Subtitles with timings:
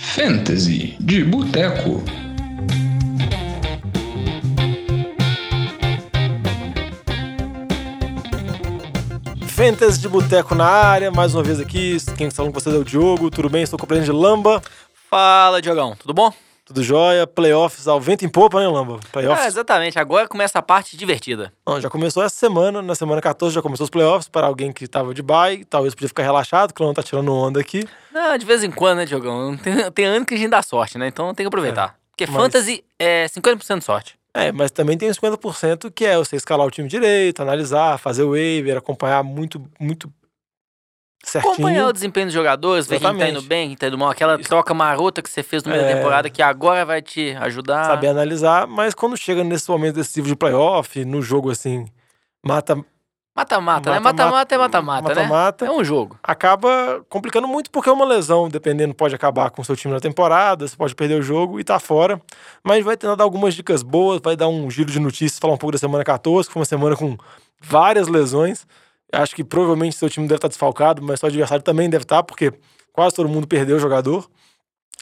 [0.00, 2.02] Fantasy de Boteco.
[9.48, 11.96] Fantasy de Boteco na área, mais uma vez aqui.
[12.16, 13.28] Quem está falando com vocês é o Diogo.
[13.28, 13.64] Tudo bem?
[13.64, 14.62] Estou com o de Lamba.
[15.10, 15.96] Fala, Diogão.
[15.96, 16.32] Tudo bom?
[16.68, 17.26] Tudo jóia.
[17.26, 19.00] Playoffs ao vento em popa, né, Lamba?
[19.10, 19.44] Playoffs.
[19.44, 19.98] É, exatamente.
[19.98, 21.50] Agora começa a parte divertida.
[21.66, 22.82] Não, já começou essa semana.
[22.82, 25.64] Na semana 14 já começou os playoffs para alguém que estava de bye.
[25.64, 27.88] Talvez podia ficar relaxado, que o Lamba tá tirando onda aqui.
[28.12, 29.56] Não, de vez em quando, né, Diogão?
[29.56, 31.08] Tem, tem ano que a gente dá sorte, né?
[31.08, 31.96] Então tem que aproveitar.
[32.10, 34.18] Porque mas- fantasy é 50% sorte.
[34.34, 38.22] É, mas também tem os 50% que é você escalar o time direito, analisar, fazer
[38.22, 40.12] o waiver, acompanhar muito, muito
[41.24, 41.52] certinho.
[41.52, 44.10] Acompanhar o desempenho dos jogadores, ver quem tá indo bem, quem tá indo mal.
[44.10, 45.94] Aquela troca marota que você fez no meio da É.
[45.96, 47.84] temporada que agora vai te ajudar.
[47.84, 51.86] saber analisar, mas quando chega nesse momento decisivo de playoff, no jogo assim,
[52.44, 52.76] mata
[53.36, 54.00] Mata-mata, né?
[54.00, 55.20] Mata-mata- é mata-mata, né?
[55.22, 55.64] mata-mata.
[55.66, 56.18] É um jogo.
[56.24, 60.66] acaba complicando muito porque uma lesão, dependendo, pode acabar com o seu time na temporada,
[60.66, 62.20] você pode perder o jogo e tá fora.
[62.64, 65.56] Mas vai tentar dar algumas dicas boas, vai dar um giro de notícias, falar um
[65.56, 67.16] pouco da semana 14, que foi uma semana com
[67.60, 68.66] várias lesões.
[69.12, 72.52] Acho que provavelmente seu time deve estar desfalcado, mas seu adversário também deve estar, porque
[72.92, 74.28] quase todo mundo perdeu o jogador.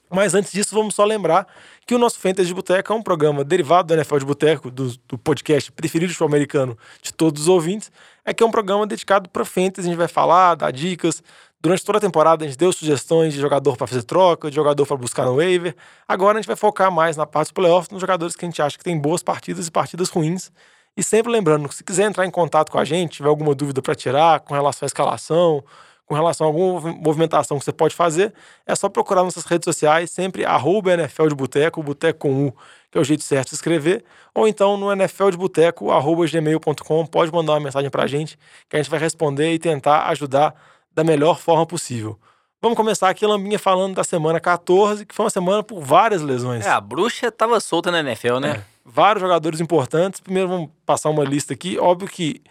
[0.08, 1.48] Mas antes disso, vamos só lembrar
[1.84, 4.96] que o nosso Fantasy de Boteco é um programa derivado do NFL de Boteco, do,
[5.08, 7.90] do podcast preferido do americano de todos os ouvintes.
[8.24, 9.88] É que é um programa dedicado para Fantasy.
[9.88, 11.22] A gente vai falar, dar dicas.
[11.60, 14.86] Durante toda a temporada, a gente deu sugestões de jogador para fazer troca, de jogador
[14.86, 15.74] para buscar no waiver.
[16.06, 18.62] Agora a gente vai focar mais na parte dos playoffs, nos jogadores que a gente
[18.62, 20.52] acha que tem boas partidas e partidas ruins.
[20.96, 23.94] E sempre lembrando, se quiser entrar em contato com a gente, tiver alguma dúvida para
[23.94, 25.62] tirar com relação à escalação,
[26.06, 28.32] com relação a alguma movi- movimentação que você pode fazer,
[28.64, 32.52] é só procurar nossas redes sociais, sempre arroba NFL de Boteco, Boteco com U,
[32.90, 36.24] que é o jeito certo de se escrever, ou então no NFL de Boteco, arroba
[36.26, 40.54] gmail.com, pode mandar uma mensagem pra gente, que a gente vai responder e tentar ajudar
[40.94, 42.18] da melhor forma possível.
[42.62, 46.64] Vamos começar aqui, Lambinha, falando da semana 14, que foi uma semana por várias lesões.
[46.64, 48.50] É, a bruxa tava solta na NFL, né?
[48.50, 50.20] É, vários jogadores importantes.
[50.20, 51.78] Primeiro vamos passar uma lista aqui.
[51.78, 52.42] Óbvio que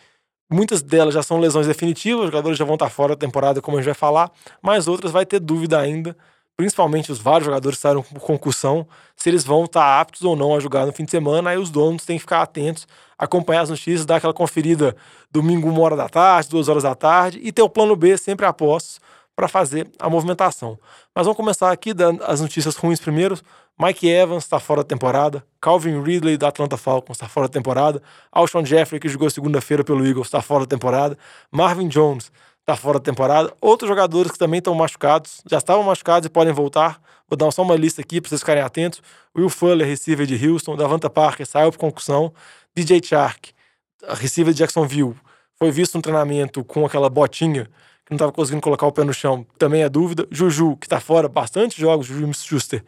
[0.52, 3.78] muitas delas já são lesões definitivas, os jogadores já vão estar fora da temporada, como
[3.78, 4.32] a gente vai falar,
[4.62, 6.16] mas outras vai ter dúvida ainda,
[6.56, 10.56] principalmente os vários jogadores que saíram por concussão, se eles vão estar aptos ou não
[10.56, 11.50] a jogar no fim de semana.
[11.50, 12.88] Aí os donos têm que ficar atentos,
[13.18, 14.96] acompanhar as notícias, dar aquela conferida
[15.32, 18.46] domingo, uma hora da tarde, duas horas da tarde, e ter o plano B sempre
[18.46, 19.00] a postos
[19.36, 20.80] para fazer a movimentação.
[21.14, 23.38] Mas vamos começar aqui dando as notícias ruins primeiro.
[23.78, 25.46] Mike Evans está fora da temporada.
[25.60, 28.02] Calvin Ridley da Atlanta Falcons está fora da temporada.
[28.32, 31.18] Alshon Jeffrey, que jogou segunda-feira pelo Eagles, está fora da temporada.
[31.52, 32.32] Marvin Jones
[32.62, 33.54] está fora da temporada.
[33.60, 37.02] Outros jogadores que também estão machucados, já estavam machucados e podem voltar.
[37.28, 39.02] Vou dar só uma lista aqui para vocês ficarem atentos.
[39.38, 40.76] Will Fuller, receiver de Houston.
[40.76, 42.34] Davanta Parker saiu por concussão.
[42.74, 43.52] DJ Chark,
[44.10, 45.16] receiver de Jacksonville,
[45.58, 47.70] foi visto no treinamento com aquela botinha
[48.06, 50.28] que não estava conseguindo colocar o pé no chão, também é dúvida.
[50.30, 52.84] Juju, que está fora, bastante jogos, Juju Schuster,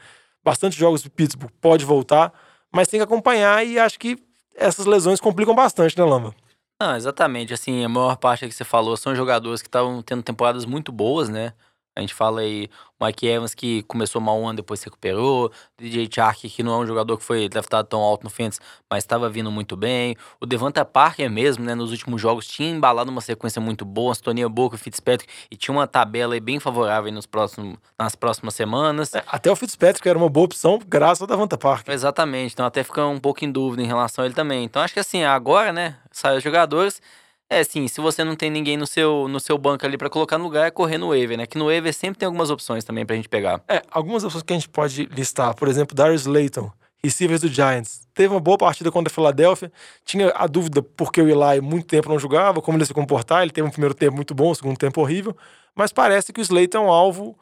[0.48, 2.32] bastante jogos de Pittsburgh, pode voltar,
[2.72, 4.18] mas tem que acompanhar e acho que
[4.56, 6.34] essas lesões complicam bastante, né, Lamba?
[6.82, 7.54] Não, exatamente.
[7.54, 11.28] Assim, a maior parte que você falou são jogadores que estavam tendo temporadas muito boas,
[11.28, 11.52] né?
[11.98, 12.70] A gente fala aí
[13.00, 15.52] o Mike Evans que começou mal um ano, depois se recuperou.
[15.80, 19.04] DJ Chark, que não é um jogador que foi draftado tão alto no Fantasy, mas
[19.04, 20.16] estava vindo muito bem.
[20.40, 21.74] O Devonta Parker mesmo, né?
[21.74, 24.12] Nos últimos jogos tinha embalado uma sequência muito boa.
[24.12, 28.54] Antonia o Fitzpatrick e tinha uma tabela aí bem favorável aí nos próximos, nas próximas
[28.54, 29.16] semanas.
[29.16, 31.92] É, Até o Fitzpatrick era uma boa opção, graças ao Davanta Parker.
[31.92, 34.64] Exatamente, então até fica um pouco em dúvida em relação a ele também.
[34.66, 37.02] Então acho que assim, agora, né, sai os jogadores.
[37.50, 40.38] É assim, se você não tem ninguém no seu, no seu banco ali pra colocar
[40.38, 41.46] no lugar, é correr no waiver, né?
[41.46, 43.62] Que no waiver sempre tem algumas opções também pra gente pegar.
[43.70, 46.70] É, algumas opções que a gente pode listar, por exemplo, Darius Layton,
[47.02, 48.06] receivers do Giants.
[48.14, 49.72] Teve uma boa partida contra a Philadelphia.
[50.04, 53.44] Tinha a dúvida porque o Eli muito tempo não jogava, como ele se comportar.
[53.44, 55.36] Ele teve um primeiro tempo muito bom, um segundo tempo horrível.
[55.74, 57.38] Mas parece que o Slayton é um alvo,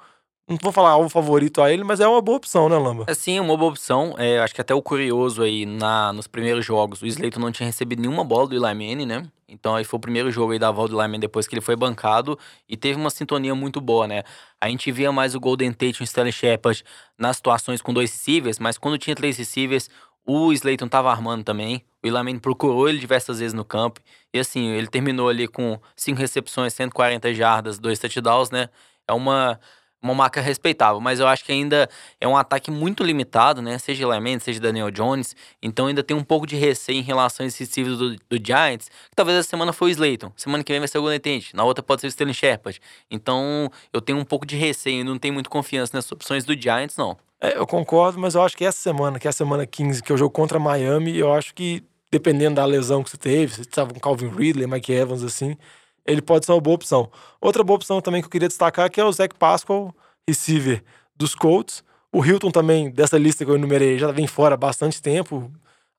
[0.48, 3.06] não vou falar alvo favorito a ele, mas é uma boa opção, né, Lamba?
[3.08, 4.16] Assim, uma boa opção.
[4.18, 7.66] É, acho que até o curioso aí, na, nos primeiros jogos, o Slayton não tinha
[7.66, 9.28] recebido nenhuma bola do Eli Manning, né?
[9.48, 11.76] Então aí foi o primeiro jogo aí da volta do Manning depois que ele foi
[11.76, 14.24] bancado e teve uma sintonia muito boa, né?
[14.60, 16.84] A gente via mais o Golden Tate e o Stanley Shepard
[17.18, 19.90] nas situações com dois receivers, mas quando tinha três receivers,
[20.26, 21.84] o Slayton tava armando também.
[22.04, 24.00] O Manning procurou ele diversas vezes no campo.
[24.34, 28.70] E assim, ele terminou ali com cinco recepções, 140 jardas, dois touchdowns, né?
[29.08, 29.60] É uma,
[30.06, 31.90] uma marca respeitável, mas eu acho que ainda
[32.22, 33.78] é um ataque muito limitado, né?
[33.78, 35.36] Seja Manning, seja Daniel Jones.
[35.62, 38.90] Então ainda tem um pouco de receio em relação a esses receivers do, do Giants.
[39.10, 40.32] Que talvez essa semana foi o Slayton.
[40.36, 41.44] Semana que vem vai ser o Golden.
[41.54, 42.80] Na outra pode ser o Sterling Shepard.
[43.10, 45.04] Então eu tenho um pouco de receio.
[45.04, 47.18] Não tenho muito confiança nessas opções do Giants, não.
[47.42, 50.12] É, eu concordo, mas eu acho que essa semana, que é a semana 15, que
[50.12, 53.62] é o jogo contra Miami, eu acho que, dependendo da lesão que você teve, você
[53.62, 55.58] estava com Calvin Ridley, Mike Evans, assim,
[56.06, 57.10] ele pode ser uma boa opção.
[57.42, 59.94] Outra boa opção também que eu queria destacar que é o Zach Pascal,
[60.28, 60.84] receiver
[61.16, 61.84] dos Colts.
[62.12, 65.52] O Hilton também, dessa lista que eu enumerei, já vem fora há bastante tempo.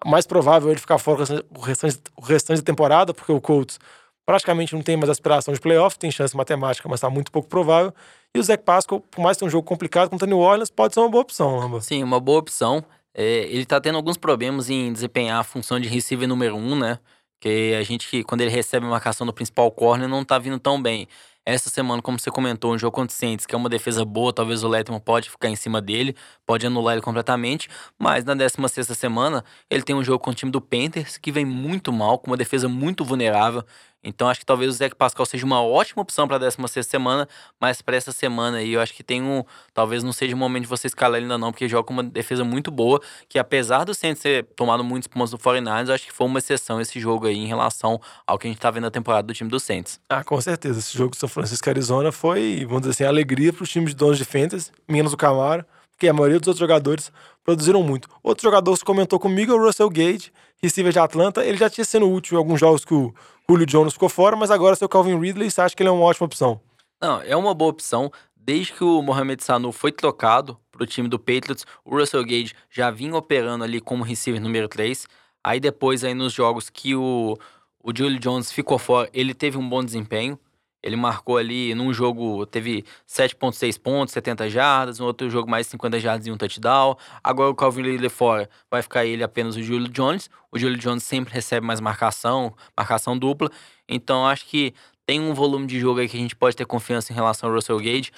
[0.05, 3.79] Mais provável ele ficar fora o restante, o restante da temporada, porque o Colts
[4.25, 7.93] praticamente não tem mais aspiração de playoff, tem chance matemática, mas está muito pouco provável.
[8.35, 10.71] E o Zach Pascal, por mais que tenha um jogo complicado contra o New Orleans,
[10.71, 11.81] pode ser uma boa opção, Lamba.
[11.81, 12.85] Sim, uma boa opção.
[13.15, 16.99] É, ele tá tendo alguns problemas em desempenhar a função de receiver número um, né?
[17.41, 20.81] Que a gente, quando ele recebe a marcação do principal corner, não tá vindo tão
[20.81, 21.07] bem.
[21.49, 24.33] Essa semana, como você comentou, um jogo contra o Saints, que é uma defesa boa,
[24.33, 28.85] talvez o Letman pode ficar em cima dele, pode anular ele completamente, mas na 16
[28.99, 32.33] semana, ele tem um jogo com o time do Panthers, que vem muito mal, com
[32.33, 33.65] uma defesa muito vulnerável,
[34.07, 37.29] então acho que talvez o Zé Pascal seja uma ótima opção para a 16 semana,
[37.61, 39.45] mas para essa semana aí eu acho que tem um.
[39.75, 42.05] Talvez não seja o momento de você escalar ele ainda não, porque joga com uma
[42.05, 46.13] defesa muito boa, que apesar do Saints ter tomado muitos pontos do 49ers, acho que
[46.13, 48.91] foi uma exceção esse jogo aí em relação ao que a gente tá vendo na
[48.91, 50.01] temporada do time do Saints.
[50.09, 50.79] Ah, com certeza.
[50.79, 53.97] Esse jogo do São Francisco Arizona foi, vamos dizer assim, alegria para os times de
[53.97, 57.11] donos de fantasy, menos o Camaro, porque a maioria dos outros jogadores
[57.43, 58.09] produziram muito.
[58.23, 60.31] Outro jogador que comentou comigo é o Russell Gage,
[60.63, 61.45] receiver de Atlanta.
[61.45, 63.13] Ele já tinha sido útil em alguns jogos que o
[63.49, 66.05] Julio Jones ficou fora, mas agora seu Calvin Ridley, você acha que ele é uma
[66.05, 66.61] ótima opção?
[67.01, 68.11] Não, é uma boa opção.
[68.35, 72.55] Desde que o Mohamed Sanu foi trocado para o time do Patriots, o Russell Gage
[72.71, 75.07] já vinha operando ali como receiver número 3.
[75.43, 77.37] Aí depois, aí nos jogos que o,
[77.83, 80.39] o Julio Jones ficou fora, ele teve um bom desempenho.
[80.87, 85.99] Ele marcou ali num jogo, teve 7.6 pontos, 70 jardas, no outro jogo mais 50
[85.99, 86.97] jardas e um touchdown.
[87.25, 90.31] Agora o Calvin Ridley fora, vai ficar ele apenas o Julio Jones.
[90.53, 93.51] O Julio Jones sempre recebe mais marcação, marcação dupla.
[93.89, 94.73] Então acho que
[95.05, 97.55] tem um volume de jogo aí que a gente pode ter confiança em relação ao
[97.57, 98.13] Russell Gage.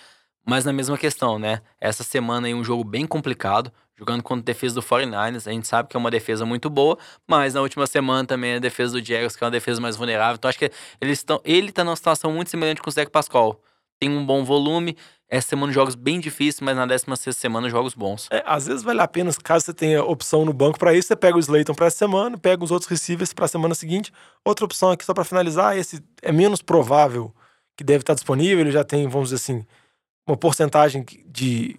[0.44, 1.62] Mas na mesma questão, né?
[1.80, 5.48] Essa semana aí um jogo bem complicado, jogando contra a defesa do 49ers.
[5.48, 6.96] A gente sabe que é uma defesa muito boa,
[7.26, 10.36] mas na última semana também a defesa do Jaguars, que é uma defesa mais vulnerável.
[10.36, 13.60] Então acho que eles estão, ele tá numa situação muito semelhante com o Zach Pascal.
[13.98, 14.96] Tem um bom volume,
[15.28, 18.28] essa semana jogos bem difíceis, mas na 16 semana jogos bons.
[18.30, 21.16] É, às vezes vale a pena, caso você tenha opção no banco para isso, você
[21.16, 24.12] pega o Slayton para essa semana, pega os outros receivers para a semana seguinte.
[24.44, 27.34] Outra opção aqui só para finalizar, esse é menos provável
[27.76, 29.66] que deve estar disponível, ele já tem, vamos dizer assim,
[30.26, 31.78] uma porcentagem de,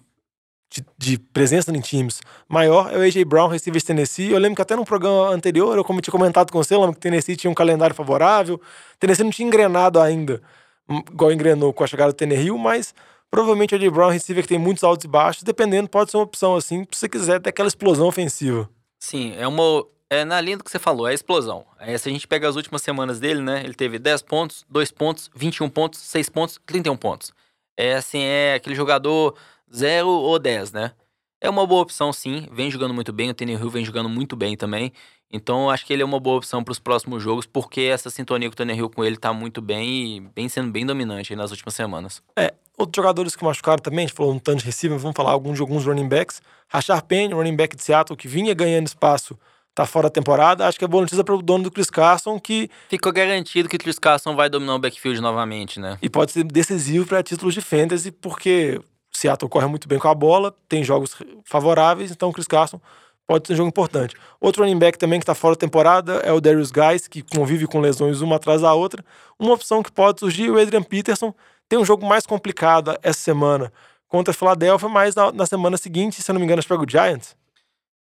[0.70, 4.30] de, de, presença em times maior é o AJ Brown, receiver de Tennessee.
[4.30, 6.94] Eu lembro que até num programa anterior, eu como tinha comentado com você, eu lembro
[6.94, 8.60] que Tennessee tinha um calendário favorável.
[8.98, 10.40] Tennessee não tinha engrenado ainda,
[10.88, 12.94] hum, igual engrenou com a chegada do Tannehill, mas
[13.30, 16.24] provavelmente o AJ Brown, receiver que tem muitos altos e baixos, dependendo, pode ser uma
[16.24, 18.68] opção assim, se você quiser ter aquela explosão ofensiva.
[18.98, 19.84] Sim, é uma.
[20.12, 21.64] É na linha do que você falou, é a explosão.
[21.78, 23.62] É, se a gente pega as últimas semanas dele, né?
[23.62, 27.32] Ele teve 10 pontos, 2 pontos, 21 pontos, 6 pontos, 31 pontos
[27.80, 29.34] é assim, é aquele jogador
[29.74, 30.92] 0 ou 10, né?
[31.40, 32.46] É uma boa opção, sim.
[32.52, 33.30] Vem jogando muito bem.
[33.30, 34.92] O Tannehill vem jogando muito bem também.
[35.32, 38.48] Então, acho que ele é uma boa opção para os próximos jogos, porque essa sintonia
[38.48, 41.74] com o Tannehill com ele tá muito bem e vem sendo bem dominante nas últimas
[41.74, 42.20] semanas.
[42.36, 45.30] É, outros jogadores que machucaram também, a gente falou um tanto de receiver, vamos falar
[45.30, 46.42] alguns de alguns running backs.
[46.68, 49.38] Rashard Penny, running back de Seattle, que vinha ganhando espaço
[49.74, 50.66] tá fora da temporada.
[50.66, 52.68] Acho que é boa notícia para o dono do Chris Carson que.
[52.88, 55.96] Ficou garantido que o Chris Carson vai dominar o backfield novamente, né?
[56.02, 60.14] E pode ser decisivo para títulos de fantasy, porque Seattle corre muito bem com a
[60.14, 62.80] bola, tem jogos favoráveis, então o Chris Carson
[63.26, 64.16] pode ser um jogo importante.
[64.40, 67.66] Outro running back também que está fora da temporada é o Darius Guys, que convive
[67.66, 69.04] com lesões uma atrás da outra.
[69.38, 71.32] Uma opção que pode surgir é o Adrian Peterson.
[71.68, 73.72] Tem um jogo mais complicado essa semana
[74.08, 76.90] contra a Philadelphia, mas na, na semana seguinte, se eu não me engano, pega o
[76.90, 77.36] Giants.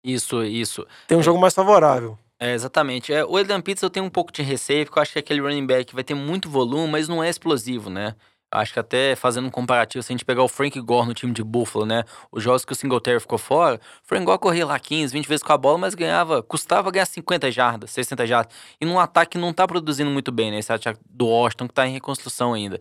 [0.02, 0.86] Isso, isso.
[1.06, 2.18] Tem um jogo mais favorável.
[2.40, 3.12] É, exatamente.
[3.12, 5.40] É, o Edan Pitts eu tenho um pouco de receio, porque eu acho que aquele
[5.40, 8.14] running back vai ter muito volume, mas não é explosivo, né?
[8.50, 11.32] Acho que até fazendo um comparativo, se a gente pegar o Frank Gore no time
[11.32, 12.04] de Buffalo, né?
[12.32, 15.42] Os jogos que o Singletary ficou fora, o Frank Gore corria lá 15, 20 vezes
[15.42, 18.54] com a bola, mas ganhava, custava ganhar 50 jardas, 60 jardas.
[18.80, 20.58] E num ataque não tá produzindo muito bem, né?
[20.58, 22.80] Esse ataque do Washington que tá em reconstrução ainda.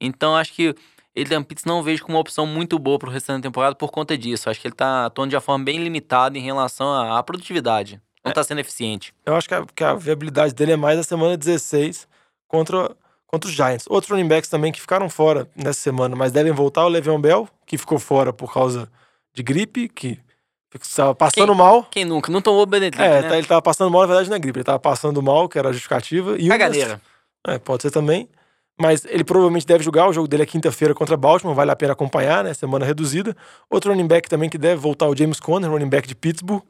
[0.00, 0.74] Então acho que
[1.20, 3.90] Adrian Pitts não vejo como uma opção muito boa para o restante da temporada por
[3.90, 4.48] conta disso.
[4.48, 8.00] Acho que ele está atuando de uma forma bem limitada em relação à, produtividade.
[8.24, 8.42] Não é.
[8.42, 9.14] sendo eficiente.
[9.24, 12.06] Eu acho que a, que a, viabilidade dele é mais na semana 16
[12.46, 12.94] contra,
[13.28, 13.86] contra os Giants.
[13.88, 16.84] Outros running backs também que ficaram fora nessa semana, mas devem voltar.
[16.84, 18.90] O Le'Veon Bell, que ficou fora por causa
[19.32, 20.18] de gripe, que
[20.82, 21.84] estava passando quem, mal.
[21.84, 22.32] Quem nunca?
[22.32, 23.28] Não tomou Benedito, É, né?
[23.28, 24.58] tá, ele estava passando mal, na verdade não é gripe.
[24.58, 26.36] Ele estava passando mal, que era a justificativa.
[26.36, 27.00] E Cagadeira.
[27.46, 28.28] É, pode ser também
[28.80, 30.08] mas ele provavelmente deve jogar.
[30.08, 32.54] O jogo dele é quinta-feira contra Baltimore, vale a pena acompanhar, né?
[32.54, 33.36] Semana reduzida.
[33.68, 36.62] Outro running back também que deve voltar, o James Conner, running back de Pittsburgh.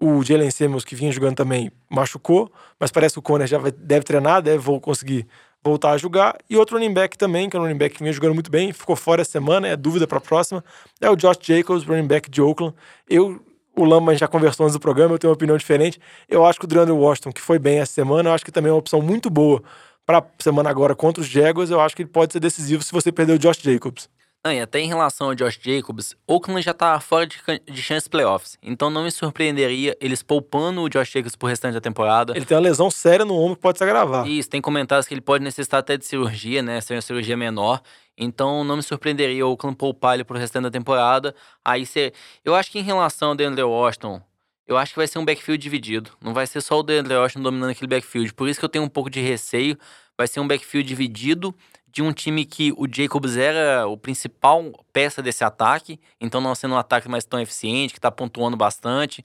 [0.00, 3.70] O Jalen Simmons, que vinha jogando também, machucou, mas parece que o Conner já vai,
[3.70, 5.26] deve treinar, deve conseguir
[5.62, 6.36] voltar a jogar.
[6.48, 8.72] E outro running back também, que é um running back que vinha jogando muito bem,
[8.72, 10.64] ficou fora essa semana, é dúvida para a próxima,
[11.00, 12.74] é o Josh Jacobs, running back de Oakland.
[13.08, 13.40] Eu,
[13.76, 16.00] o Lama já conversou antes do programa, eu tenho uma opinião diferente.
[16.28, 18.70] Eu acho que o DeAndre Washington, que foi bem essa semana, eu acho que também
[18.70, 19.62] é uma opção muito boa
[20.06, 23.12] para semana agora contra os Jaguars, eu acho que ele pode ser decisivo se você
[23.12, 24.08] perder o Josh Jacobs.
[24.42, 27.36] Até em relação ao Josh Jacobs, Oakland já tá fora de,
[27.70, 28.56] de chance playoffs.
[28.62, 32.34] Então não me surpreenderia eles poupando o Josh Jacobs pro restante da temporada.
[32.34, 34.26] Ele tem uma lesão séria no ombro que pode se agravar.
[34.26, 36.80] Isso, tem comentários que ele pode necessitar até de cirurgia, né?
[36.80, 37.82] Ser uma cirurgia menor.
[38.16, 41.34] Então não me surpreenderia o Oakland poupar ele pro restante da temporada.
[41.62, 42.10] Aí você.
[42.42, 44.22] Eu acho que em relação ao DeAndre Washington,
[44.66, 46.12] eu acho que vai ser um backfield dividido.
[46.18, 48.32] Não vai ser só o DeAndre Washington dominando aquele backfield.
[48.32, 49.76] Por isso que eu tenho um pouco de receio.
[50.16, 51.54] Vai ser um backfield dividido
[51.92, 56.74] de um time que o Jacobs era o principal peça desse ataque, então não sendo
[56.74, 59.24] um ataque mais tão eficiente, que está pontuando bastante.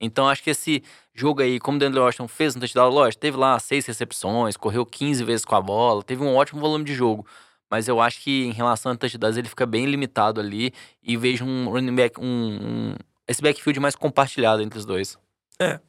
[0.00, 0.82] Então acho que esse
[1.14, 4.84] jogo aí, como o DeAndre Washington fez no touchdown, lógico, teve lá seis recepções, correu
[4.84, 7.26] 15 vezes com a bola, teve um ótimo volume de jogo.
[7.70, 11.44] Mas eu acho que em relação a touchdowns ele fica bem limitado ali e vejo
[11.44, 12.94] um running back, um, um
[13.26, 15.16] esse backfield mais compartilhado entre os dois.
[15.58, 15.80] É,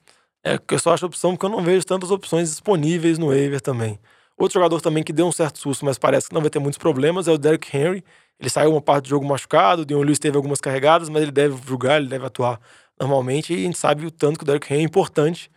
[0.44, 3.60] é que eu só acho opção porque eu não vejo tantas opções disponíveis no waiver
[3.60, 4.00] também.
[4.38, 6.78] Outro jogador também que deu um certo susto, mas parece que não vai ter muitos
[6.78, 8.04] problemas, é o Derrick Henry.
[8.40, 11.32] Ele saiu uma parte do jogo machucado, o Dion Lewis teve algumas carregadas, mas ele
[11.32, 12.60] deve jogar, ele deve atuar
[13.00, 13.54] normalmente.
[13.54, 15.52] E a gente sabe o tanto que o Derrick Henry é importante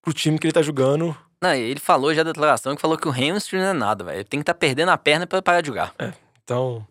[0.00, 1.16] pro time que ele tá jogando.
[1.42, 4.18] Não, ele falou já da declaração que falou que o hamstring não é nada, velho.
[4.18, 5.92] Ele tem que estar tá perdendo a perna para parar de jogar.
[5.98, 6.12] É,
[6.42, 6.86] então,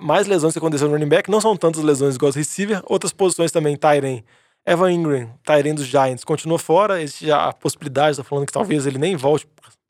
[0.00, 3.12] mais lesões que aconteceram no running back, não são tantas lesões igual as receiver, outras
[3.12, 4.24] posições também, Tyren.
[4.66, 7.00] Evan Ingram, Tyren dos Giants, continua fora.
[7.00, 9.46] Existe já a possibilidade, tá falando que talvez ele nem volte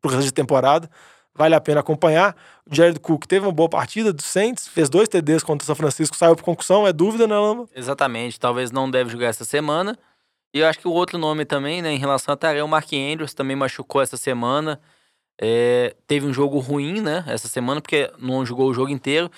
[0.06, 0.90] pro resto de temporada.
[1.34, 2.34] Vale a pena acompanhar.
[2.70, 5.74] O Jared Cook teve uma boa partida do Saints, fez dois TDs contra o São
[5.74, 7.68] Francisco, saiu por concussão, é dúvida, né, Lamba?
[7.74, 9.98] Exatamente, talvez não deve jogar essa semana.
[10.54, 12.90] E eu acho que o outro nome também, né, em relação a Tarek, o Mark
[12.92, 14.80] Andrews também machucou essa semana.
[15.38, 19.30] É, teve um jogo ruim, né, essa semana, porque não jogou o jogo inteiro.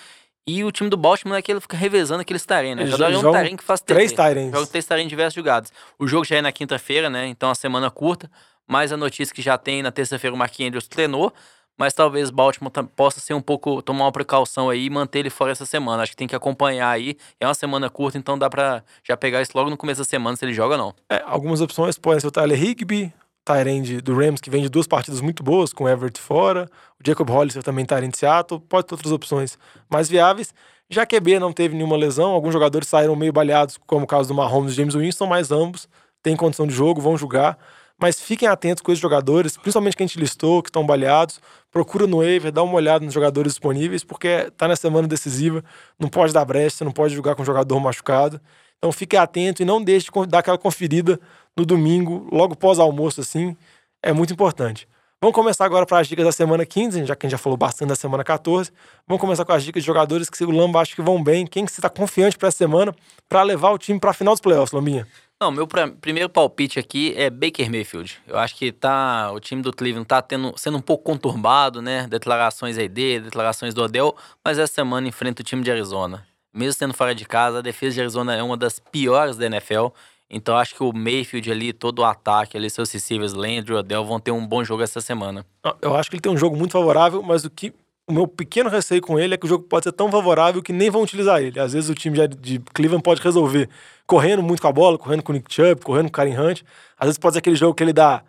[0.47, 2.89] E o time do Baltimore é que ele fica revezando aqueles Taren, né?
[2.89, 3.83] Cada é um Taren que faz.
[3.83, 4.51] Três Tarens.
[4.51, 5.71] Joga três Taren em diversos jogadas.
[5.99, 7.27] O jogo já é na quinta-feira, né?
[7.27, 8.31] Então a semana curta
[8.69, 11.33] mas a notícia que já tem na terça-feira o Mark Andrews treinou,
[11.79, 15.53] mas talvez Baltimore possa ser um pouco, tomar uma precaução aí e manter ele fora
[15.53, 16.03] essa semana.
[16.03, 17.17] Acho que tem que acompanhar aí.
[17.41, 20.37] É uma semana curta, então dá pra já pegar isso logo no começo da semana
[20.37, 20.95] se ele joga ou não.
[21.09, 23.13] É, algumas opções podem ser o Tyler Higby,
[23.45, 26.69] Tyrande do Rams, que vem de duas partidas muito boas, com o Everett fora.
[27.01, 28.61] O Jacob Hollister também Tyrande de Seattle.
[28.61, 29.57] Pode ter outras opções
[29.89, 30.53] mais viáveis.
[30.91, 34.29] Já que QB não teve nenhuma lesão, alguns jogadores saíram meio baleados, como o caso
[34.29, 35.89] do Mahomes e James Winston, mas ambos
[36.23, 37.59] têm condição de jogo, vão jogar.
[38.01, 41.41] Mas fiquem atentos com esses jogadores, principalmente que a gente listou, que estão baleados.
[41.71, 45.65] Procura no waiver, dá uma olhada nos jogadores disponíveis, porque tá na semana decisiva,
[45.99, 48.41] não pode dar brecha, não pode jogar com um jogador machucado.
[48.79, 51.19] Então fique atento e não deixe de dar aquela conferida
[51.57, 53.57] no domingo, logo pós-almoço, assim.
[54.01, 54.87] É muito importante.
[55.21, 57.57] Vamos começar agora para as dicas da semana 15, já que a gente já falou
[57.57, 58.71] bastante da semana 14.
[59.09, 61.45] Vamos começar com as dicas de jogadores que o Lamba acha que vão bem.
[61.45, 62.95] Quem que você está confiante para essa semana
[63.29, 65.09] para levar o time para a final dos playoffs, Lambinha?
[65.41, 68.19] Não, meu pra, primeiro palpite aqui é Baker Mayfield.
[68.27, 72.09] Eu acho que tá, o time do Cleveland tá tendo, sendo um pouco conturbado, né?
[72.09, 76.27] Declarações aí dele, declarações do Odell, mas essa semana enfrenta o time de Arizona.
[76.53, 79.89] Mesmo sendo fora de casa, a defesa de Arizona é uma das piores da NFL.
[80.29, 84.19] Então acho que o Mayfield ali, todo o ataque ali, seus receivers, Landry Odell vão
[84.19, 85.47] ter um bom jogo essa semana.
[85.81, 87.73] Eu acho que ele tem um jogo muito favorável, mas o que
[88.09, 90.73] o meu pequeno receio com ele é que o jogo pode ser tão favorável que
[90.73, 91.61] nem vão utilizar ele.
[91.61, 93.69] Às vezes o time de Cleveland pode resolver
[94.07, 96.63] correndo muito com a bola, correndo com o Nick Chubb, correndo com o Karen Hunt.
[96.99, 98.23] Às vezes pode ser aquele jogo que ele dá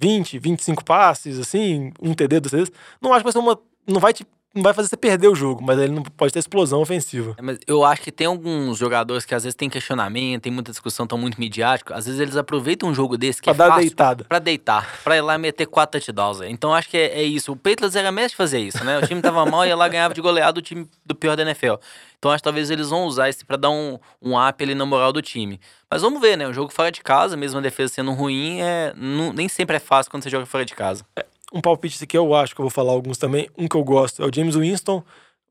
[0.00, 2.72] 20, 25 passes, assim, um TD, duas vezes.
[3.02, 3.58] Não acho que vai ser uma.
[3.86, 6.38] Não vai te não vai fazer você perder o jogo, mas ele não pode ter
[6.38, 7.34] explosão ofensiva.
[7.36, 10.70] É, mas eu acho que tem alguns jogadores que às vezes tem questionamento, tem muita
[10.70, 11.92] discussão, estão muito midiático.
[11.92, 14.24] Às vezes eles aproveitam um jogo desse que pra é dar deitada.
[14.24, 16.40] Pra deitar, pra ir lá meter quatro touchdowns.
[16.42, 17.52] Então acho que é, é isso.
[17.52, 18.98] O Patriots era mestre de fazer isso, né?
[18.98, 21.74] O time tava mal, ia lá ganhava de goleado o time do pior da NFL.
[22.18, 24.86] Então acho que talvez eles vão usar isso pra dar um, um up ali na
[24.86, 25.60] moral do time.
[25.90, 26.46] Mas vamos ver, né?
[26.46, 29.80] O jogo fora de casa, mesmo a defesa sendo ruim, é, não, nem sempre é
[29.80, 31.04] fácil quando você joga fora de casa.
[31.16, 33.48] É, um palpite que eu acho que eu vou falar alguns também.
[33.56, 35.04] Um que eu gosto é o James Winston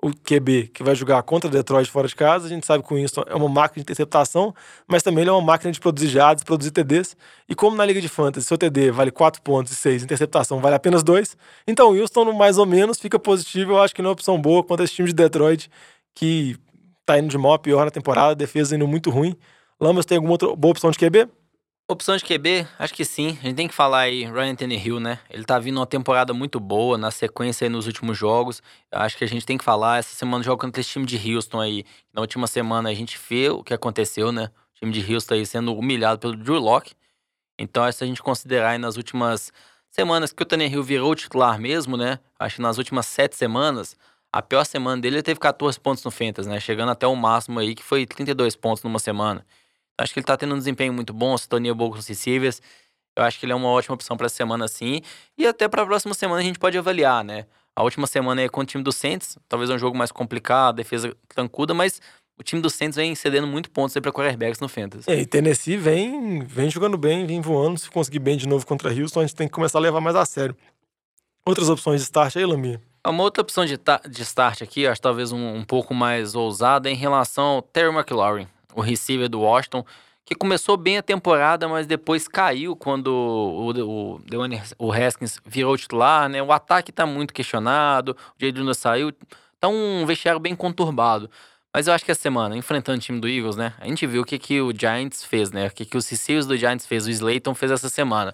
[0.04, 2.46] o QB, que vai jogar contra Detroit fora de casa.
[2.46, 4.54] A gente sabe que o Winston é uma máquina de interceptação,
[4.86, 7.16] mas também ele é uma máquina de produzir jads, produzir TDs.
[7.48, 10.76] E como na Liga de Fantasy, seu TD vale 4 pontos e 6, interceptação vale
[10.76, 13.72] apenas 2, então o Winston, mais ou menos, fica positivo.
[13.72, 15.72] Eu acho que não é uma opção boa contra esse time de Detroit,
[16.14, 16.58] que
[17.06, 19.38] tá indo de mal a pior na temporada, defesa indo muito ruim.
[19.80, 21.30] Lambas tem alguma outra boa opção de QB?
[21.86, 23.38] Opção de QB, acho que sim.
[23.42, 25.20] A gente tem que falar aí, Ryan Tannehill, né?
[25.30, 28.64] Ele tá vindo uma temporada muito boa, na sequência aí nos últimos jogos.
[28.90, 29.98] Acho que a gente tem que falar.
[29.98, 31.84] Essa semana joga contra esse time de Houston aí.
[32.14, 34.46] Na última semana a gente vê o que aconteceu, né?
[34.46, 36.94] O time de Houston aí sendo humilhado pelo Drew Locke.
[37.60, 39.52] Então, se a gente considerar aí nas últimas
[39.90, 42.18] semanas que o Tannehill virou titular mesmo, né?
[42.40, 43.98] Acho que nas últimas sete semanas,
[44.32, 46.62] a pior semana dele ele teve 14 pontos no Fantasy, né?
[46.62, 49.46] Chegando até o máximo aí, que foi 32 pontos numa semana.
[49.98, 52.62] Acho que ele tá tendo um desempenho muito bom, sintonia boa com os receivers.
[53.16, 55.02] Eu acho que ele é uma ótima opção para essa semana sim.
[55.38, 57.46] E até para a próxima semana a gente pode avaliar, né?
[57.76, 61.16] A última semana é contra o time do Saints, talvez um jogo mais complicado, defesa
[61.28, 62.00] trancuda, mas
[62.38, 65.10] o time do Saints vem cedendo muito pontos aí para quarterbacks no Fantasy.
[65.10, 67.80] É, e Tennessee vem, vem jogando bem, vem voando.
[67.80, 70.16] Se conseguir bem de novo contra Houston, a gente tem que começar a levar mais
[70.16, 70.56] a sério.
[71.46, 72.82] Outras opções de start aí, Lambia?
[73.06, 73.78] Uma outra opção de,
[74.10, 77.94] de start aqui, acho talvez um, um pouco mais ousada, é em relação ao Terry
[77.94, 79.86] McLaurin, o receiver do Washington,
[80.26, 84.22] que começou bem a temporada, mas depois caiu quando o, o,
[84.80, 86.42] o Haskins virou titular, né?
[86.42, 89.12] O ataque tá muito questionado, o Jay saiu,
[89.60, 91.30] tá um vestiário bem conturbado.
[91.74, 93.74] Mas eu acho que essa semana, enfrentando o time do Eagles, né?
[93.80, 95.68] A gente viu o que, que o Giants fez, né?
[95.68, 98.34] O que, que os receivers do Giants fez, o Slayton fez essa semana.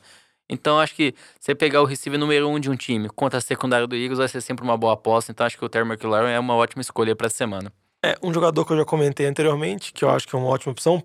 [0.49, 3.87] Então acho que você pegar o receiver número um de um time contra a secundária
[3.87, 5.31] do Eagles vai ser sempre uma boa aposta.
[5.31, 7.71] Então acho que o Terry McLaurin é uma ótima escolha para essa semana.
[8.03, 10.71] É, um jogador que eu já comentei anteriormente, que eu acho que é uma ótima
[10.71, 11.03] opção,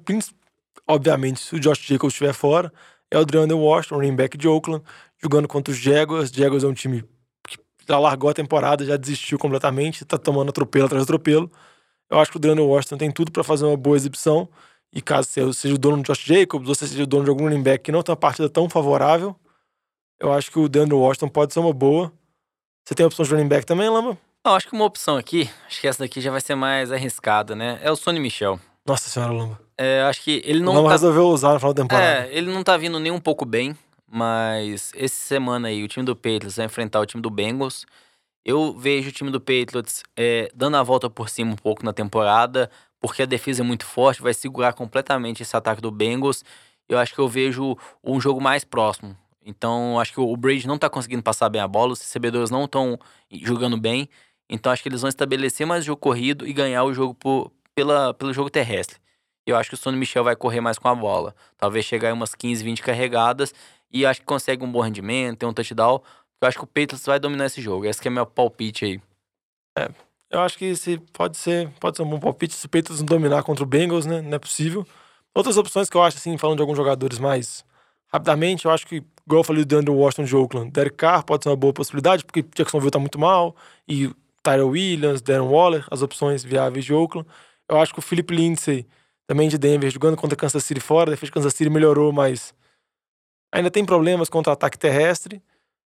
[0.87, 2.73] obviamente, se o Josh Jacobs estiver fora,
[3.11, 4.85] é o Dreandre Washington, running back de Oakland,
[5.21, 6.31] jogando contra os Jaguars.
[6.31, 7.03] Jaguars é um time
[7.49, 7.59] que
[7.89, 11.51] já largou a temporada, já desistiu completamente, tá tomando atropelo atrás de atropelo.
[12.11, 14.49] Eu acho que o Daniel Washington tem tudo para fazer uma boa exibição.
[14.93, 17.63] E caso seja o dono do Josh Jacobs, ou seja o dono de algum running
[17.63, 19.35] back que não tem uma partida tão favorável,
[20.21, 22.13] eu acho que o Daniel Washington pode ser uma boa.
[22.85, 24.17] Você tem a opção de running back também, Lamba?
[24.45, 27.57] Não, acho que uma opção aqui, acho que essa daqui já vai ser mais arriscada,
[27.57, 27.79] né?
[27.83, 28.61] É o Sonny Michel.
[28.87, 29.59] Nossa senhora, Lamba.
[29.79, 30.73] É, acho que ele não.
[30.73, 30.95] O Lamba tá...
[30.97, 32.07] resolveu usar no final da temporada.
[32.07, 33.75] É, ele não tá vindo nem um pouco bem,
[34.07, 37.87] mas essa semana aí o time do Patriots vai enfrentar o time do Bengals.
[38.45, 41.95] Eu vejo o time do Patriots é, dando a volta por cima um pouco na
[41.95, 42.71] temporada,
[43.01, 46.45] porque a defesa é muito forte, vai segurar completamente esse ataque do Bengals.
[46.87, 49.17] Eu acho que eu vejo um jogo mais próximo.
[49.45, 52.65] Então, acho que o Brady não tá conseguindo passar bem a bola, os recebedores não
[52.65, 52.99] estão
[53.31, 54.09] jogando bem.
[54.49, 58.13] Então, acho que eles vão estabelecer mais jogo corrido e ganhar o jogo por, pela,
[58.15, 58.99] pelo jogo terrestre.
[59.47, 61.35] Eu acho que o Sonny Michel vai correr mais com a bola.
[61.59, 63.55] Talvez chegar em umas 15, 20 carregadas
[63.91, 66.01] e acho que consegue um bom rendimento, tem um touchdown.
[66.41, 67.85] Eu acho que o Patriots vai dominar esse jogo.
[67.85, 69.01] Esse é meu palpite aí.
[69.79, 69.91] É,
[70.31, 73.07] eu acho que se pode ser, pode ser um bom palpite se o Patriots não
[73.07, 74.23] dominar contra o Bengals, né?
[74.23, 74.87] Não é possível.
[75.35, 77.65] Outras opções que eu acho, assim, falando de alguns jogadores mais
[78.13, 81.43] rapidamente, eu acho que, igual eu falei do Andrew Washington de Oakland, Derek Carr pode
[81.43, 83.57] ser uma boa possibilidade, porque Jacksonville tá muito mal,
[83.89, 84.11] e
[84.45, 87.27] Tyrell Williams, Darren Waller, as opções viáveis de Oakland.
[87.69, 88.87] Eu acho que o Philip Lindsay,
[89.27, 92.55] também de Denver, jogando contra Kansas City fora, a defesa de Kansas City melhorou, mas
[93.53, 95.43] ainda tem problemas contra o ataque terrestre.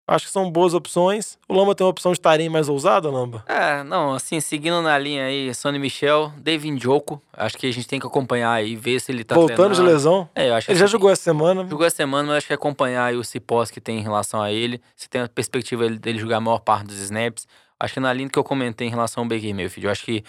[0.10, 1.38] Acho que são boas opções.
[1.50, 3.44] O Lamba tem uma opção de tarim mais ousada, Lamba?
[3.46, 7.22] É, não, assim, seguindo na linha aí, Sonny Michel, David Joko.
[7.34, 9.76] Acho que a gente tem que acompanhar aí, ver se ele tá Voltando treinando.
[9.76, 10.30] de lesão.
[10.34, 11.68] É, eu acho Ele já jogou essa semana.
[11.68, 14.50] Jogou essa semana, mas acho que acompanhar aí o cipós que tem em relação a
[14.50, 14.82] ele.
[14.96, 17.46] Se tem a perspectiva dele jogar a maior parte dos snaps.
[17.80, 20.24] Acho que na linha que eu comentei em relação ao Baker Mayfield, eu acho que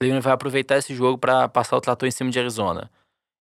[0.00, 2.90] Cleveland vai aproveitar esse jogo para passar o trator em cima de Arizona.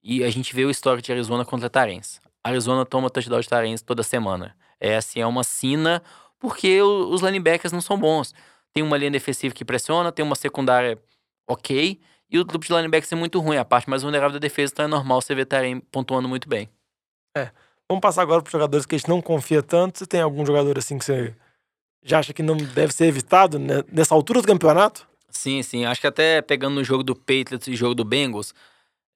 [0.02, 2.20] E a gente vê o histórico de Arizona contra Tarens.
[2.42, 4.56] Arizona toma touchdown de Tarens toda semana.
[4.80, 6.02] É assim, é uma sina
[6.38, 8.34] porque os linebackers não são bons.
[8.72, 10.98] Tem uma linha defensiva que pressiona, tem uma secundária
[11.48, 13.58] ok, e o grupo de linebackers é muito ruim.
[13.58, 16.68] A parte mais vulnerável da defesa, então é normal você ver Tarem pontuando muito bem.
[17.36, 17.50] É.
[17.88, 19.98] Vamos passar agora para jogadores que a gente não confia tanto.
[19.98, 21.36] Você tem algum jogador assim que você
[22.02, 25.06] já acha que não deve ser evitado nessa altura do campeonato?
[25.30, 25.84] Sim, sim.
[25.84, 28.52] Acho que até pegando no jogo do Patriots e jogo do Bengals,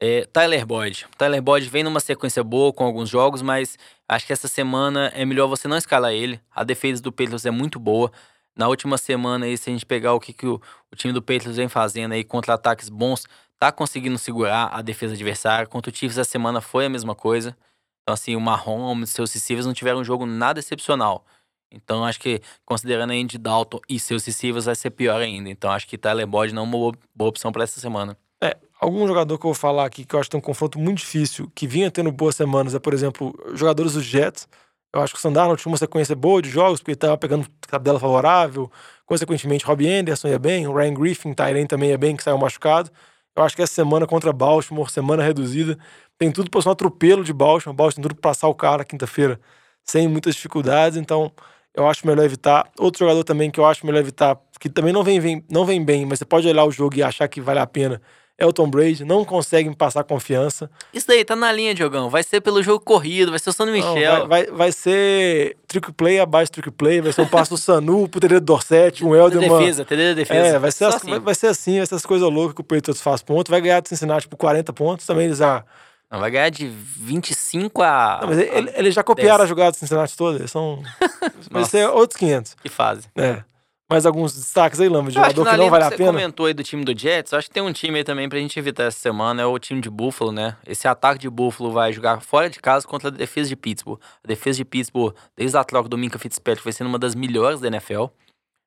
[0.01, 1.07] é, Tyler Boyd.
[1.16, 5.25] Tyler Boyd vem numa sequência boa com alguns jogos, mas acho que essa semana é
[5.25, 6.40] melhor você não escalar ele.
[6.55, 8.11] A defesa do Patriots é muito boa.
[8.57, 11.20] Na última semana, aí, se a gente pegar o que, que o, o time do
[11.20, 13.27] Patriots vem fazendo aí contra ataques bons,
[13.59, 15.66] tá conseguindo segurar a defesa adversária.
[15.66, 17.57] Contra o Chiefs essa semana foi a mesma coisa.
[18.03, 21.25] Então, assim, o Mahomes e seus receivers não tiveram um jogo nada excepcional.
[21.70, 25.50] Então, acho que, considerando a Andy Dalton e seus receivers, vai ser pior ainda.
[25.50, 28.16] Então, acho que Tyler Boyd não é uma boa, opção para essa semana.
[28.42, 30.79] É, algum jogador que eu vou falar aqui que eu acho que tem um confronto
[30.79, 34.48] muito difícil, que vinha tendo boas semanas, é, por exemplo, jogadores dos Jets.
[34.94, 37.46] Eu acho que o Sandarno tinha uma sequência boa de jogos, porque ele estava pegando
[37.68, 38.70] tabela favorável.
[39.05, 42.90] Consequentemente, Robbie Anderson ia bem, o Ryan Griffin, Tyren também ia bem, que saiu machucado.
[43.37, 45.79] Eu acho que essa semana contra Baltimore, semana reduzida,
[46.18, 47.76] tem tudo para ser um atropelo de Baltimore.
[47.76, 49.38] Baltimore tem tudo para passar o cara quinta-feira
[49.85, 51.33] sem muitas dificuldades, então
[51.77, 52.69] eu acho melhor evitar.
[52.79, 55.85] Outro jogador também que eu acho melhor evitar, que também não vem, vem, não vem
[55.85, 58.01] bem, mas você pode olhar o jogo e achar que vale a pena,
[58.39, 60.71] é o Tom Brady, não consegue me passar confiança.
[60.93, 62.11] Isso daí, tá na linha, Diogão.
[62.11, 63.95] Vai ser pelo jogo corrido, vai ser o Sano Michel.
[63.95, 68.09] Vai, vai, vai, ser trick play abaixo trick play, vai ser um passo do Sanu
[68.11, 69.49] pro TD do Dorset, um Elderman.
[69.59, 70.57] Defesa, TD da defesa.
[70.57, 71.11] É, vai ser, as, assim.
[71.11, 73.51] vai, vai, ser assim, essas coisas loucas que o Patriots faz ponto.
[73.51, 75.65] Vai ganhar de Cincinnati por 40 pontos, também eles já...
[76.11, 78.19] Não, vai ganhar de 25 a.
[78.21, 79.45] Não, mas eles ele já copiaram 10.
[79.45, 80.38] a jogada do Cincinnati toda.
[80.38, 80.83] Eles são.
[81.51, 82.55] vai ser outros 500.
[82.55, 83.09] Que fase.
[83.16, 83.42] É.
[83.88, 86.11] Mais alguns destaques aí, Lama, de jogador que, que não vale a pena?
[86.11, 88.37] Você comentou aí do time do Jets, acho que tem um time aí também pra
[88.37, 90.57] gente evitar essa semana, é o time de Buffalo, né?
[90.66, 94.01] Esse ataque de Buffalo vai jogar fora de casa contra a defesa de Pittsburgh.
[94.25, 97.61] A defesa de Pittsburgh, desde a troca do Minka Fitzpatrick, vai sendo uma das melhores
[97.61, 98.07] da NFL.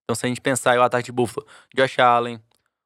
[0.05, 2.39] Então, se a gente pensar em o ataque de Buffalo, Josh Allen,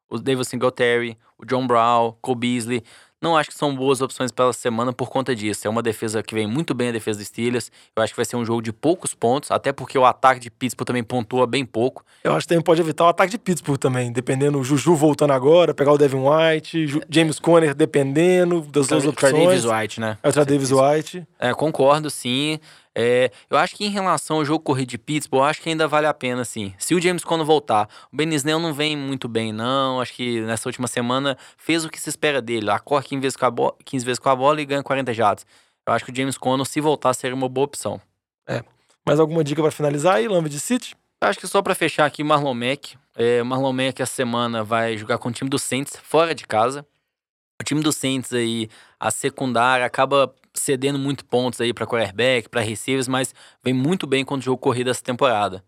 [0.09, 2.83] o David Singletary, o John Brown, Cole Beasley,
[3.23, 5.65] não acho que são boas opções pela semana por conta disso.
[5.65, 7.71] É uma defesa que vem muito bem a defesa dos Steelers.
[7.95, 10.51] Eu acho que vai ser um jogo de poucos pontos, até porque o ataque de
[10.51, 12.03] Pittsburgh também pontua bem pouco.
[12.23, 15.31] Eu acho que também pode evitar o ataque de Pittsburgh também, dependendo o Juju voltando
[15.31, 19.33] agora, pegar o Devin White, Ju James Conner dependendo das duas opções.
[19.33, 20.17] Davis White, né?
[20.21, 21.25] É o Davis White.
[21.39, 22.59] É, concordo, sim.
[22.95, 25.87] É, eu acho que em relação ao jogo corrido de Pittsburgh, eu acho que ainda
[25.87, 26.73] vale a pena, sim.
[26.77, 29.99] Se o James Conner voltar, o Ben Snell não vem muito bem, não.
[29.99, 32.69] Acho que nessa última semana fez o que se espera dele.
[32.69, 35.45] Acorre 15 vezes com a, bola, 15 vezes com a bola e ganha 40 jatos.
[35.87, 37.99] Eu acho que o James Conner, se voltar, seria uma boa opção.
[38.47, 38.63] É.
[39.05, 40.95] Mais alguma dica para finalizar aí, Lamba de City?
[41.19, 42.95] Acho que só para fechar aqui, Marlon Mack.
[43.15, 46.85] É, Marlon Mack essa semana vai jogar com o time do Saints fora de casa.
[47.61, 52.61] O time do Saints aí, a secundária acaba cedendo muito pontos aí para quarterback, para
[52.61, 55.63] receivers, mas vem muito bem quando o jogo corrido essa temporada.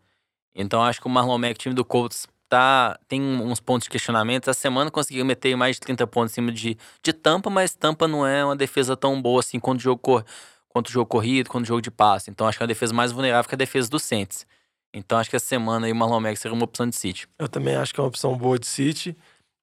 [0.54, 4.50] Então acho que o Marlon Mack, time do Colts, tá, tem uns pontos de questionamento.
[4.50, 8.08] Essa semana conseguiu meter mais de 30 pontos em cima de, de Tampa, mas Tampa
[8.08, 10.26] não é uma defesa tão boa assim quanto o jogo, cor,
[10.69, 12.30] quanto o jogo corrido, quanto o jogo de passe.
[12.30, 14.45] Então acho que é uma defesa mais vulnerável que a defesa do Saints.
[14.93, 17.28] Então acho que essa semana aí o Marlon Mack seria uma opção de City.
[17.38, 19.15] Eu também acho que é uma opção boa de City.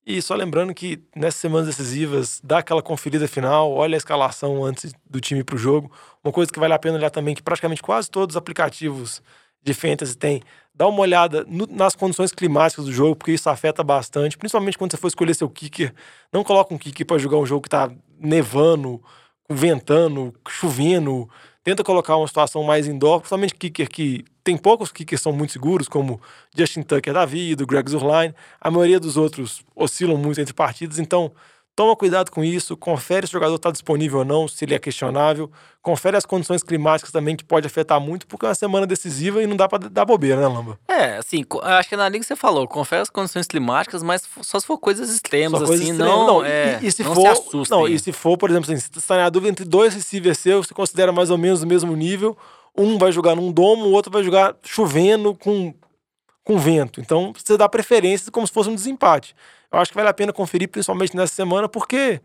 [0.05, 4.93] E só lembrando que nessas semanas decisivas, dá aquela conferida final, olha a escalação antes
[5.09, 5.93] do time para o jogo.
[6.25, 9.23] Uma coisa que vale a pena olhar também, que praticamente quase todos os aplicativos
[9.63, 10.43] de fantasy têm,
[10.75, 14.91] dá uma olhada no, nas condições climáticas do jogo, porque isso afeta bastante, principalmente quando
[14.91, 15.95] você for escolher seu kicker.
[16.33, 17.89] Não coloca um kicker para jogar um jogo que está
[18.19, 19.01] nevando,
[19.49, 21.29] ventando, chovendo.
[21.63, 25.53] Tenta colocar uma situação mais indoor, principalmente kicker que tem poucos kickers que são muito
[25.53, 26.21] seguros, como
[26.57, 28.35] Justin Tucker da vida, Greg Zurline.
[28.61, 31.33] A maioria dos outros oscilam muito entre partidas, então
[31.75, 34.79] toma cuidado com isso, confere se o jogador está disponível ou não, se ele é
[34.79, 35.51] questionável,
[35.81, 39.47] confere as condições climáticas também, que pode afetar muito, porque é uma semana decisiva e
[39.47, 40.79] não dá para dar bobeira, né, Lamba?
[40.87, 44.67] É, assim, acho que na liga você falou, confere as condições climáticas, mas só se
[44.67, 47.89] for coisas extremas, só assim, não, não, é, e, e se não for, se Não,
[47.89, 50.67] e se for, por exemplo, assim, se você está na dúvida entre dois receivers seus,
[50.67, 52.37] você considera mais ou menos o mesmo nível,
[52.77, 55.75] um vai jogar num domo, o outro vai jogar chovendo com,
[56.45, 57.01] com vento.
[57.01, 59.35] Então você dá preferência como se fosse um desempate.
[59.71, 62.21] Eu acho que vale a pena conferir, principalmente nessa semana, porque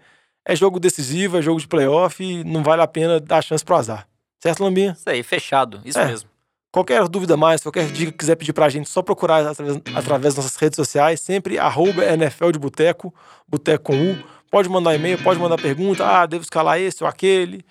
[0.46, 3.76] é jogo decisivo, é jogo de playoff e não vale a pena dar chance pro
[3.76, 4.08] azar.
[4.42, 4.96] Certo, Lambinha?
[4.98, 5.82] Isso aí, fechado.
[5.84, 6.06] Isso é.
[6.06, 6.30] mesmo.
[6.72, 10.46] Qualquer dúvida mais, qualquer dica que quiser pedir pra gente, só procurar através, através das
[10.46, 13.14] nossas redes sociais, sempre arroba NFL de Boteco,
[13.48, 14.24] Boteco com U.
[14.52, 17.66] Pode mandar e-mail, pode mandar pergunta, ah, devo escalar esse ou aquele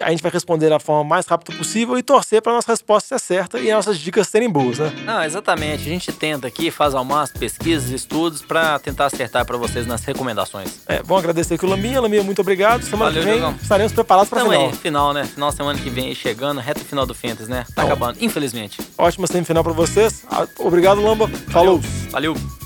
[0.00, 3.24] a gente vai responder da forma mais rápida possível e torcer para nossa resposta ser
[3.24, 4.92] certa e nossas dicas serem boas, né?
[5.04, 5.82] Não, exatamente.
[5.82, 10.04] A gente tenta aqui, faz ao máximo pesquisas, estudos para tentar acertar para vocês nas
[10.04, 10.80] recomendações.
[10.86, 12.00] É, bom agradecer aqui o Lambinha.
[12.00, 12.82] Lambinha, muito obrigado.
[12.82, 13.58] Semana Valeu, que vem Jogão.
[13.60, 14.66] estaremos preparados para final.
[14.66, 15.24] Aí, final, né?
[15.24, 17.64] Final semana que vem chegando, reta final do Fentas, né?
[17.74, 18.80] Tá acabando, infelizmente.
[18.96, 20.24] Ótima semifinal para vocês.
[20.30, 21.28] Ah, obrigado, Lamba.
[21.50, 21.80] Falou.
[22.10, 22.34] Valeu.
[22.34, 22.57] Valeu.